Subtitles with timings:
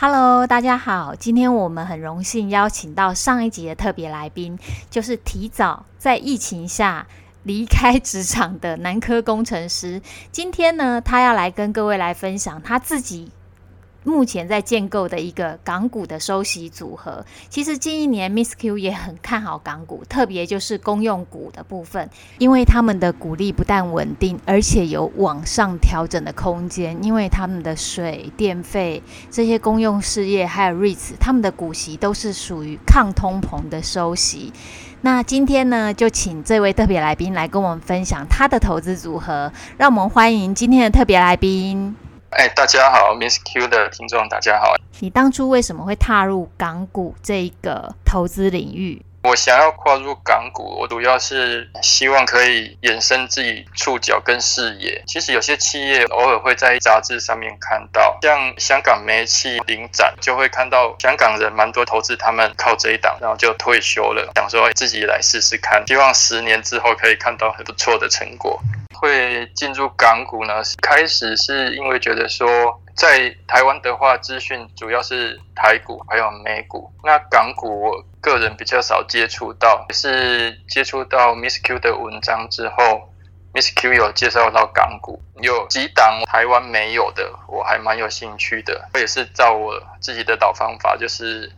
[0.00, 4.56] Hello，大家好，今天我们很荣幸邀请到上一集的特别来宾，
[4.88, 7.04] 就是提早在疫情下
[7.42, 10.00] 离开职场的男科工程师。
[10.30, 13.32] 今天呢，他要来跟各位来分享他自己。
[14.04, 26.96] 目前在建构的一个港股的收息组合，其实近一年 Miss Q 也很看好港股，特别就是公用股的部分，因为他们的股利不但稳定，而且有往上调整的空间。
[27.02, 34.52] 因为他们的水电费这些公用事业还有 REITs，他们的股息都是属于抗通膨的收息。
[35.02, 41.94] 那今天呢，就请这位特别来宾来跟我们分享他的投资组合，让我们欢迎今天的特别来宾。
[42.30, 44.74] 哎，大家好，Miss Q 的听众大家好。
[45.00, 49.02] 你当初为什么会踏入港股这个投资领域？
[49.22, 55.02] 我想要跨入港股，我主要是希望可以延伸自己触角跟视野。
[55.06, 68.60] 其实有些企业偶尔会在杂志上面看到，像香港煤气领展，就会看到香港人蛮多投资他们靠这一档，然后就退休了，想说自己来试试看，希望十年之后可以看到很不错的成果。
[69.00, 70.54] 会进入港股呢？
[70.82, 76.92] 开始是因为觉得说，在台湾的话，资讯主要是台股还有美股。
[77.04, 83.08] 那港股我个人比较少接触到，也是接触到 Miss Q 的文章之后
[83.54, 88.88] ，Miss Q 有介绍到港股，有几档台湾没有的，我还蛮有兴趣的。
[88.92, 91.52] 我也是照我自己的老方法，就是。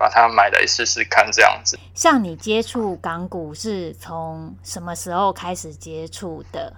[0.00, 1.76] 把它买来试试看，这样子。
[1.92, 6.72] 像你接触港股是从什么时候开始接触的？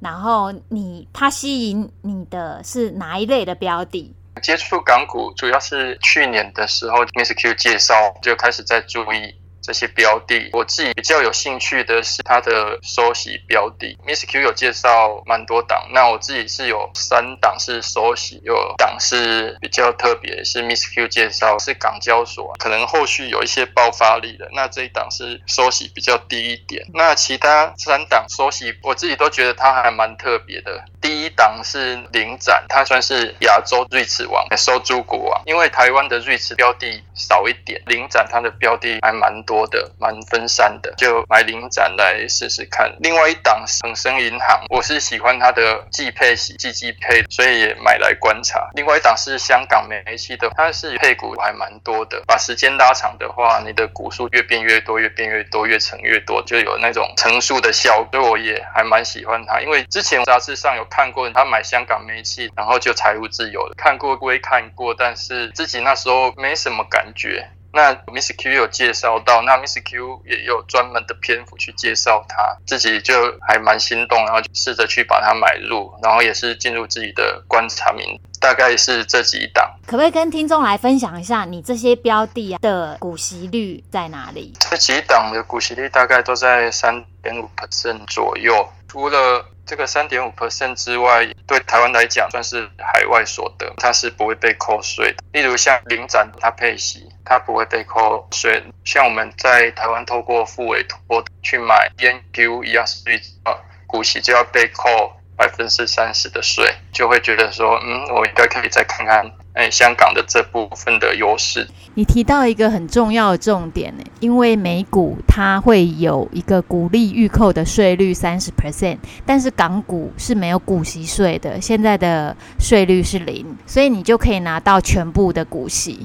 [0.00, 4.14] 然后你它吸引你的是哪一类的标的？
[4.42, 9.34] 接触港股主要是去年的时候，Miss Q 介绍就开始在注意。
[9.62, 13.96] 这些标的，我自己比较有兴趣的是它的收息标的。
[14.06, 24.48] Miss Q 有介绍蛮多档，那我自己是有三档是收息，有档是比较特别，是 Miss Q 介绍是港交所，可能后续有一些爆发力的。
[24.52, 30.84] 那这一档是收息比较低一点，那其他三档收息，我自己都觉得它还蛮特别的。
[31.00, 42.94] 第一档是领展，它算是亚洲瑞驰王，收租股王，因为台湾的瑞驰标的少一点，领展它的标的还蛮多的，蛮分散的，就买领展来试试看。
[43.00, 48.70] 另外一档恒生银行，我是喜欢它的季配息、季季配，所以也买来观察。
[48.74, 58.20] 另外一档是香港煤气的，它是配股还蛮多的，把时间拉长的话，你的股数越变越多，越变越多，越乘越多，就有那种乘数的效果。
[58.20, 60.86] 所以我也还蛮喜欢它，因为之前杂志上有。
[60.90, 63.74] 看过他买香港煤气，然后就财务自由了。
[63.78, 67.48] 看过归看过，但是自己那时候没什么感觉。
[67.72, 73.14] 那 Miss Q 有介绍到，那 Miss Q 也有专门的篇幅去介绍它，自己就
[73.46, 79.70] 还蛮心动，然后就试着去把它买入，然后也是进入自己的观察名，大概是这几档。
[79.86, 84.52] 可不可以跟听众来分享一下，你这些标的的股息率在哪里？
[84.70, 89.46] 这几档的股息率大概都在三点五 percent 左右，除了。
[89.66, 95.22] 这个三点五 percent 之外，对台湾来讲算是海外所得，它是不会被扣税的。
[95.30, 98.62] 例如像领展，它配息，它不会被扣税。
[98.84, 103.52] 像我们在台湾透过付委托去买 BNQ 一样，税呃
[103.86, 109.30] 股息就要被扣百分之三十的税，就会觉得说，嗯，我应该可以再看看。
[109.52, 125.98] 哎，香港的这部分的优势，你提到一个很重要的重点呢，因为美股它会有一个股利预扣的税率三十 percent，但是港股是没有股息税的，现在的税率是零，所以你就可以拿到全部的股息。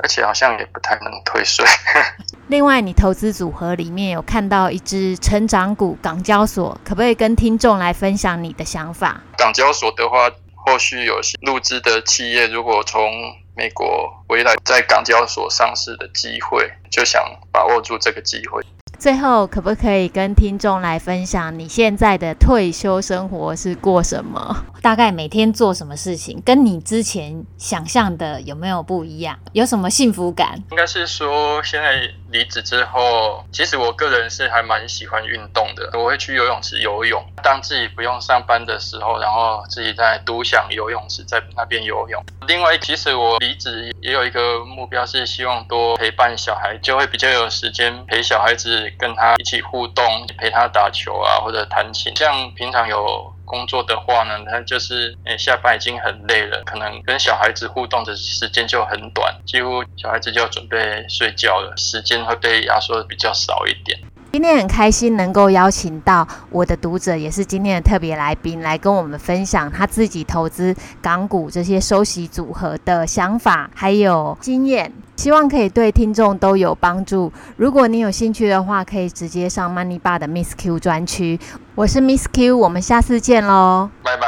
[0.00, 1.64] 对，而且好像也不太能退税。
[2.48, 9.20] 另外，你投资组合里面有看到一只成长股港交所，可不可以跟听众来分享你的想法？
[9.36, 10.30] 港交所的话。
[10.62, 13.10] 后续有些入资的企业，如果从
[13.56, 18.62] 美国回来，在港交所上市的机会，就想把握住这个机会。
[18.98, 24.54] 最后，可不可以跟听众来分享你现在的退休生活是过什么？
[24.82, 26.40] 大概每天做什么事情？
[26.44, 29.38] 跟你之前想象的有没有不一样？
[29.52, 30.62] 有什么幸福感？
[30.70, 35.90] 应该是说，现在离职之后，其实我个人是还蛮喜欢运动的。
[35.98, 42.22] 我会去游泳池游泳，当自己不用上班的时候，然后自己在独享游泳池，在那边游泳。
[42.46, 48.80] 另外，其实我离职也有一个目标，是希望多陪伴小孩，就会比较有时间陪小孩子。
[48.98, 50.04] 跟他一起互动，
[50.36, 52.14] 陪他打球啊，或者弹琴。
[52.16, 63.98] 像平常有工作的话呢，他就是诶下班已经很累了，可能跟小孩子互动的时间就很短，几乎小孩子就要准备睡觉了，时间会被压缩的比较少一点。
[64.32, 77.32] 今天很开心能够邀请到我的读者，也是今天的特别来宾，来跟我们分享他自己投资港股这些收息组合的想法还有经验，希望可以对听众都有帮助。
[77.56, 81.38] 如果你有兴趣的话，可以直接上 Money Bar 的 Miss Q 专区。
[81.74, 84.26] 我是 Miss Q，我们下次见喽，拜拜，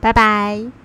[0.00, 0.81] 拜拜。